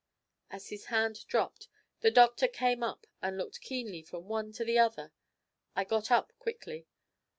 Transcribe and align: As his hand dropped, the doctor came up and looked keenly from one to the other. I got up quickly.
As 0.49 0.69
his 0.69 0.85
hand 0.85 1.27
dropped, 1.27 1.67
the 1.99 2.09
doctor 2.09 2.47
came 2.47 2.81
up 2.81 3.05
and 3.21 3.37
looked 3.37 3.61
keenly 3.61 4.01
from 4.01 4.27
one 4.27 4.51
to 4.53 4.65
the 4.65 4.79
other. 4.79 5.13
I 5.75 5.83
got 5.83 6.09
up 6.09 6.33
quickly. 6.39 6.87